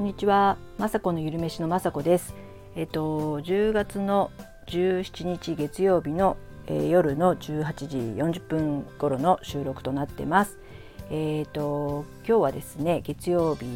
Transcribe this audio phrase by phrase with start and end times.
[0.00, 2.34] こんにちは、まさこのゆるめしのまさこです。
[2.74, 4.30] えっと10月の
[4.68, 10.56] 17日月曜日の、えー、夜の18時40分頃の収録となってます。
[11.10, 13.66] えっと今日はですね月曜日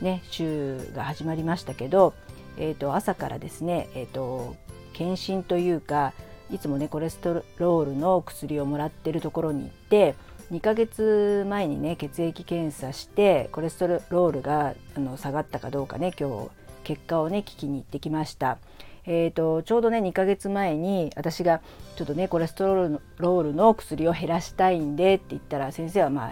[0.00, 2.14] ね週が始まりましたけど、
[2.56, 4.56] えっと朝からですねえっと
[4.94, 6.14] 検診というか
[6.50, 10.14] いつもねコレステロールの薬をもらってるところに行って
[10.50, 16.50] 2ヶ月前にね血液検査してコレステロールがあの下がったかどうかね今日
[16.82, 18.58] 結果をね聞きに行ってきました。
[19.06, 21.62] えーと、ちょうどね2ヶ月前に私が
[21.96, 26.30] ちょっとねコレステロールの薬を減らしたいんでって言ったら先生はまあ、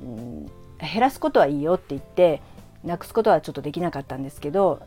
[0.00, 0.46] うん、
[0.78, 2.40] 減らすことはいいよって言って
[2.84, 4.80] なくすことはちょっとできなかったんですけど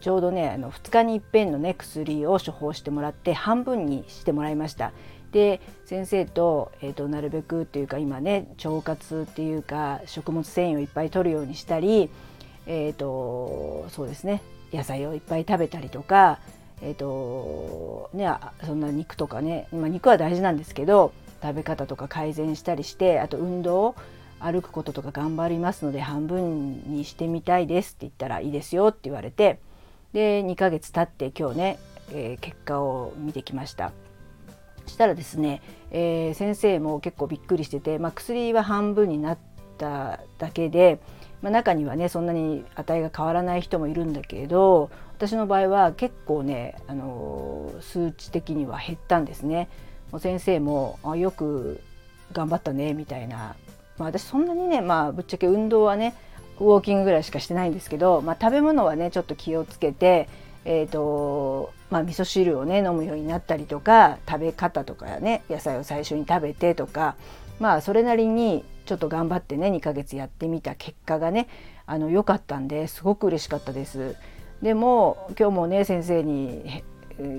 [0.00, 4.92] ちょうどねあの2日にいっぺんのね薬を処方してもらって半分にしてもらいました。
[5.32, 12.08] で先生と,、えーと、なるべくっていうか今ね腸活っていうか食物繊維をいっぱい摂るようにしたり、
[12.66, 16.38] えーと、そうですね野菜をいっぱい食べたりとか、
[16.80, 18.30] えーとね、
[18.64, 21.12] そんな肉とかね、まあ、肉は大事なんですけど
[21.42, 23.94] 食べ方とか改善したりしてあと運動
[24.40, 29.58] 歩くこととか頑張りますので半分にしてみたいですって言ったらいいですよって言われて
[30.12, 31.78] で2ヶ月経って今日ね、
[32.12, 33.92] えー、結果を見てきました。
[34.86, 39.38] したらですね、えー、先生も結構びっくりしてて、まあ、薬は半分になっ
[39.76, 41.00] ただけで、
[41.42, 49.68] まあ、中にはねそんなに値が変わらない人もいるんだけど私の場合は結構ね、あのー、数値的には減ったんですね。
[50.10, 51.82] もう先生もあよく
[52.32, 53.56] 頑張ったねみたいな、
[53.98, 56.14] まあ、私そんなにね、まあ、ぶっちゃけ運動はね
[56.60, 60.28] ウォーキングぐらいしかしてないんですけど、まあ、食べ物はねちょっと気をつけて
[60.64, 67.16] えーとまあ、味噌汁をね飲むようになったりとか食べ方とかね野菜を最初に食べてとか
[67.58, 71.48] まあそれなりにちょっと頑張ってね2ヶ月やってみた結果がね
[71.86, 74.16] あの良かったんですごく嬉しかったです。
[74.60, 76.82] でも今日もね先生に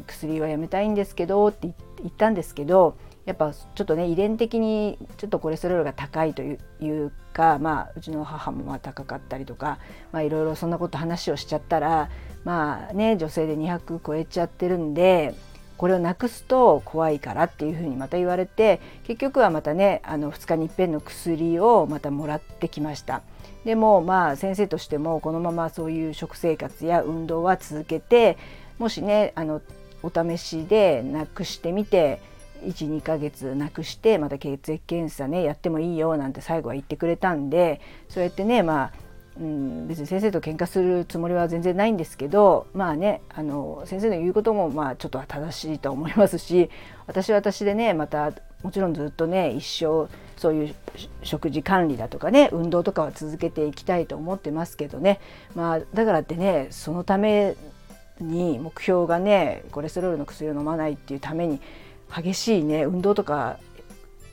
[0.08, 1.72] 薬はやめたいんですけどって
[2.02, 2.98] 言ったんですけど
[3.30, 9.78] やっぱちょっとね遺伝的にちょっとコレステロールが高いというかまあうちの母もまあ高かったりとか
[10.12, 12.10] まあいろいろそんなこと話をしちゃったら
[12.44, 15.36] まあね女性で200超えちゃってるんで
[15.78, 23.22] これをなくすと怖いからっていうふうにまた言われて結局はまたねあの2日にいっぺんの薬をまたもらってきました。
[23.64, 28.40] でもまあ先生としてもこのままそういう食生活や運動は続けて
[28.80, 29.62] もしねあの
[30.02, 32.22] お試しでなくしてみて
[32.64, 39.10] 12ヶ月なくしてまた血液検査ねやってもいいよなんて最後は言ってくれたんでそうやってねまあ
[39.40, 46.70] うん、別に先生と喧嘩するつもりは全然ないんですけどまあねあの先生の言うこともまあちょっとは正しいと思いますし
[47.08, 48.34] 私は私でねまた
[48.64, 50.76] もちろんずっとね一生そういう
[51.24, 55.20] 食事管理だとかね運動とかは続けていきたいと思ってますけどね。
[55.56, 57.56] まあだからってねそのため
[58.20, 61.62] に目標がねコレステロールの薬を飲まないっていうために
[62.16, 63.60] 激しいね運動とか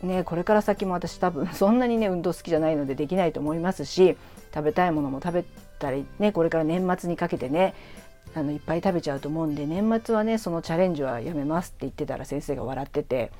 [0.03, 4.17] ねこれから先も私多分 そんなにね運動好きじゃないのでできないと思いますし
[4.55, 5.45] 食べたいものも食べ
[5.79, 7.75] たりねこれから年末にかけてね
[8.35, 13.31] あのいっぱい食べちゃうと思うんで年末はねそのチャレンジはやめますって言ってたら先生が笑ってて、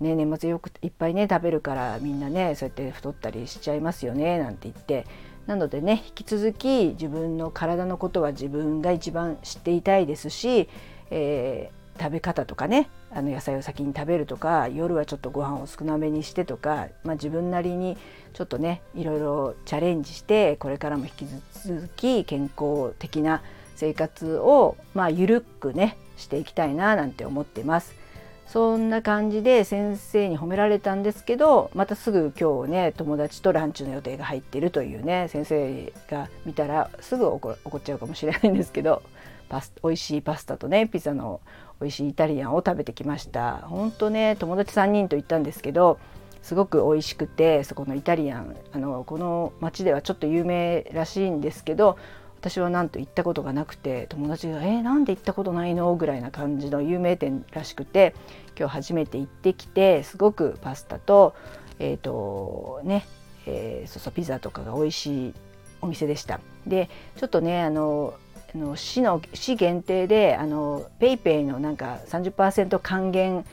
[0.00, 5.06] ね、年末よくいっぱいね食べるからみんなねそうやって太ったりしちゃいますよねなんて言って
[5.46, 10.68] なのでね引き続き自分の体のことは自分が一番知っていたいですし、
[11.10, 17.96] えー食べ方とかねあの野菜を先に食べるとか夜はちょっとご飯を少なめにしてとか、まあ、自分なりに
[18.32, 23.42] ちょっとねいろいろチャレンジしてこれからも引き続き健康的な
[23.76, 28.04] 生活をまあ緩くねしていきたいななんて思ってます。
[28.46, 39.02] そんな感じで先生に褒められたんですけどまたすぐ今日ね友達とランチの予定が入ってるというね先生が見たらすぐ怒っちゃうかもしれないんですけど
[39.48, 41.40] パス美味しいパスタとねピザの
[41.80, 45.98] 美味しいイタリアンを食べてきました本当ね友達3人と行ったんですけど
[46.42, 51.98] すごく美味しくてそこのイタリアンあのこの町ではちょっと有名らしいんですけど
[52.44, 58.14] 私はなんと行ったことがなくて友達が「えー、なんで行ったことないの?」ぐらいな感じの有名店らしくて
[58.58, 61.34] 今日初めて行ってきてすごくパスタと
[61.78, 63.06] えっ、ー、とね、
[63.46, 65.34] えー、そうそうピザとかが美味しい
[65.80, 66.40] お店でした。
[66.66, 68.12] でちょっとねあの
[68.54, 73.44] あの市の市限定であのペイペイのなんか30%還元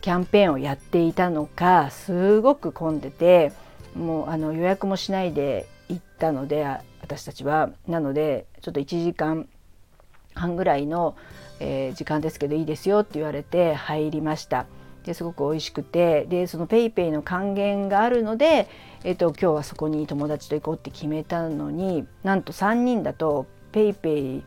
[0.00, 3.52] キャンペーンをやっていたのかすごく混んでて
[3.94, 6.64] もうあの予約もしないで行ったので
[7.02, 9.48] 私たちはなのでちょっと1時間
[10.34, 11.16] 半ぐらいの、
[11.60, 14.66] えー、時間ですけどいいですよって言われて入りました。
[15.04, 18.68] ですごく美味しくてでその PayPay の還元があるので、
[19.04, 24.42] えっと、今日はそこに友達と行こうって決めたのになんと3人だと PayPay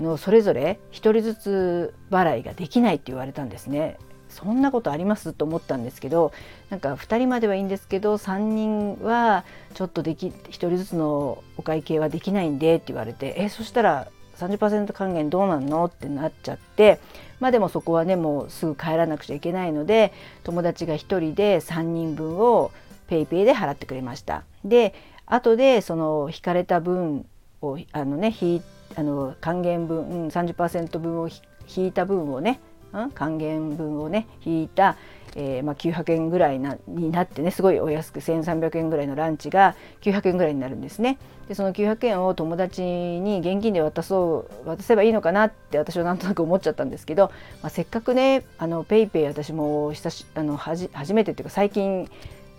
[0.00, 3.98] のそれぞれ1人ずつ払いができないって言われたんですね。
[4.28, 6.32] そんなことありますと思ったんですけど
[6.68, 9.44] なんか2人まではいいんですけど3人は
[9.74, 17.00] ちょっとでき1人ずつのお会計はできないんでって言われてえそしたら30%還元どうなんのってなっちゃって
[17.40, 20.12] まあでもそこはねもうすぐ帰らなくちゃいけないので
[20.44, 22.70] 友達が1人で3人分を
[23.08, 24.44] PayPay で払ってくれました。
[24.64, 24.94] で
[25.24, 27.26] 後でその引かれた分
[27.62, 28.62] をあのね引
[28.96, 32.60] あの還元分、うん、30%分を引いた分をね、
[32.92, 34.96] うん、還元分をね引いた
[35.36, 41.18] えー、まあ、900円ぐらいなになってねすごいお安く1300円ぐらいのランチが900円ぐらいになるんですね。
[41.48, 47.30] でその900円を友達に現金で渡そう渡せばいいのかなって私はなんとなく思っちゃったんですけど、
[47.62, 52.10] まあ、せっかくねあの PayPay 私も久しあのはじ初めてっていうか最近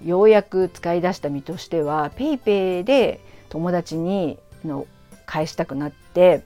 [0.04, 3.20] ようやく使い出した身としては PayPay で
[3.50, 4.88] 友達にの
[5.26, 6.44] 返したくなって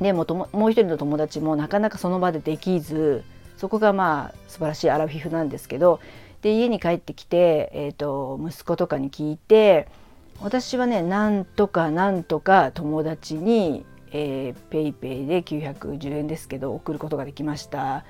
[0.00, 3.24] でももう一人の友達もなかなかその場でできず
[3.56, 6.00] そこがまあ素晴らしいアラフィフなんですけど
[6.40, 9.86] で家に帰ってきて、えーと、息子とかに聞いて
[10.40, 18.04] 私はねなんとかなんとか友達に、えー、ペイペイで910円ですけど送ることができました。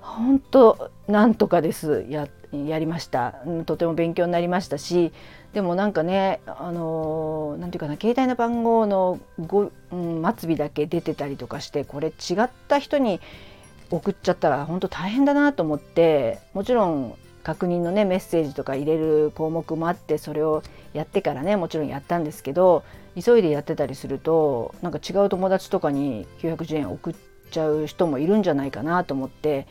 [0.00, 2.06] 本当なんとかです。
[2.08, 5.12] ややりました、とても勉強になりましたし
[5.52, 13.20] でもなんかねあのー、て言うかな携帯の番号のご、うん、末尾だけ出てたりとかしてこれ違った人に
[13.90, 20.62] 送っちゃったら本当大変だなと思ってもちろん確認のねメッセージとか入れる項目もあってそれを
[20.92, 22.84] やってからねもちろんやったんですけど
[23.20, 27.14] 急いでやってたりするとなんか違う友達とかに910円送っ
[27.50, 29.66] ちゃう人もいるんじゃないかなと思って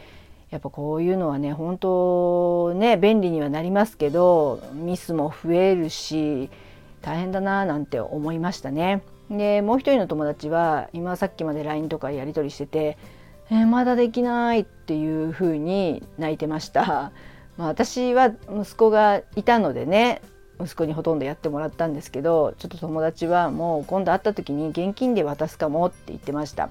[0.51, 6.49] やっぱこういうのはね本当ね便利にはなりますけどミスも増えるし
[7.01, 9.03] 大変だななんて思いましたね。
[9.29, 12.97] でもう一人の友達は今さっきまで LINE とかやり取りしてて
[13.51, 17.11] えー、まだできないっていうふうに泣いてました。
[17.57, 20.21] まあ、私は息子がいたのでね
[20.61, 26.69] 息子にほとんどやってもらったんですけどちょっと友達はもう今度会った時に現金で渡すかもって言ってました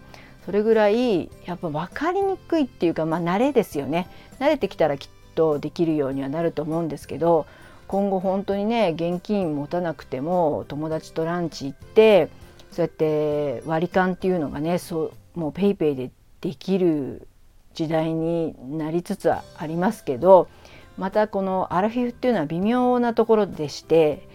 [0.49, 4.09] それぐらいやっぱ分かりにくいっていうかまあ慣れですよね。
[4.41, 7.45] 慣れてきたらきっとできるようにはなると思うんですけど
[7.87, 12.31] 今後本当にね現金持たなくても友達とランチ行って
[12.73, 16.11] そうやって割り勘っていうのがねそうもう PayPay で
[16.41, 17.29] できる
[17.75, 20.49] 時代になりつつありますけど
[20.97, 24.27] またこのアラフィフっていうのは微妙なところでして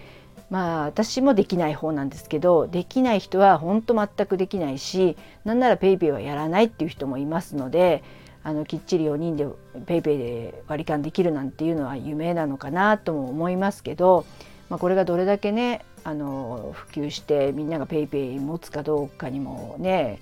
[0.54, 8.04] まあ私もできない方なんですけどできない人は本当全くできないしなんなら PayPay はやらないっていう人もいますので
[8.44, 14.28] あのきっちり4人で PayPay で割り勘できるなんていうのは夢なのかなとも思いますけど、
[14.70, 20.20] まあ、これがどれだけねあの普及してみんなが PayPay 持つかどうかにもね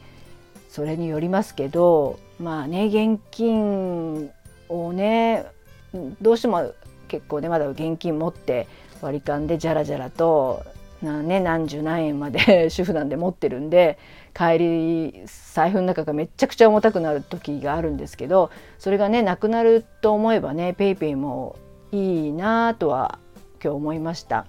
[0.69, 4.31] それによりますけどまあね現金
[4.69, 5.45] をね
[6.21, 6.71] どうしても
[7.09, 8.69] 結構ねまだ現金持って
[9.01, 10.63] 割り勘でじゃらじゃらと
[11.01, 13.97] な、ね、何十何円まで主婦なんで持ってるんで
[14.33, 21.55] 帰り財布の中がめちゃくちゃ重たくなる時があるんですけどそれがねなくなると思えばね PayPay も
[21.91, 23.19] いいなとは
[23.61, 24.45] 今日思いました。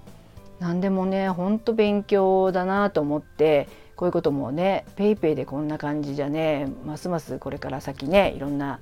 [0.60, 3.66] 何でもねほんと勉強だなと思って
[3.96, 8.78] こういうこともね PayPay でこんな感じじゃねますますこれから先ねいろんな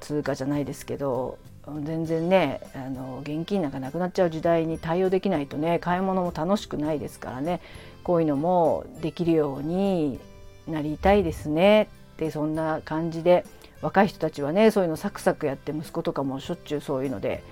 [0.00, 1.36] 通貨じゃないですけど
[1.84, 7.60] 全然ねあの現金なんかなくなっちゃう時代に対応できないとね買い物も楽しくないですからね
[8.02, 10.18] こういうのもできるように
[10.66, 13.44] なりたいですねってそんな感じで
[13.82, 17.42] 若い人たちはねそういうのサクサクやって息子とかもしょっちゅうそういうので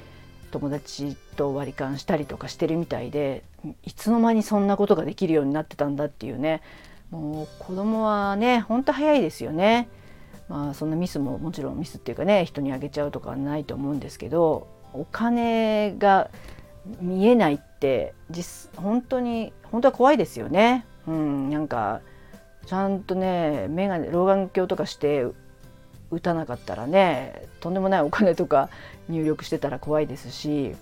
[0.50, 3.45] 友達と割り勘したりとかしてるみたいで
[3.85, 6.62] いつの間にそんなことができるようになってたんだっていうね
[7.11, 9.88] もう子供はねほんと早いですよね。
[10.49, 16.31] まあそんなミスももちろんミスっていうかね人にあげちゃうとかはないと思うんですけどお金が
[17.00, 20.87] 見えないって実本当に本当は怖いですよね。
[21.07, 22.00] うん、なんか
[22.67, 25.26] ちゃんとね眼鏡老眼鏡とかして
[26.11, 28.71] 打たなかったらねとんでもないお金とか
[29.09, 30.75] 入力してたら怖いですし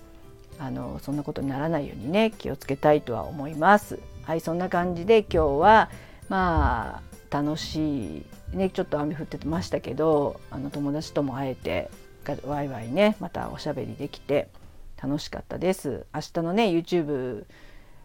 [0.59, 3.99] あのそんなことにならないようにね気をつけたいとは思います。
[4.23, 5.89] はいそんな感じで今日は
[6.29, 11.89] まあ楽しいねちょっと雨降ってましたけどあの友達とも会えて
[12.45, 14.49] ワイワイねまたおしゃべりできて
[15.01, 16.05] 楽しかったです。
[16.13, 17.45] 明日のね YouTube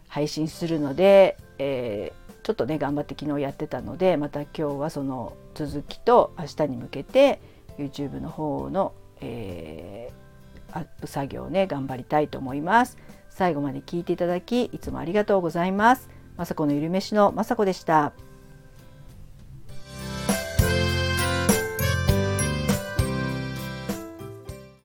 [0.07, 7.41] 配信するので、えー、ちょっとね頑張って昨日やってたのでまた今日はその続きと明日に向けて
[7.79, 12.97] YouTube の方の、えー、アップ作業をね頑張りたいと思います
[13.33, 16.09] 最後まで聞いていただきいつもありがとうございます。
[16.37, 18.13] まさこのゆるめしのまさこでした。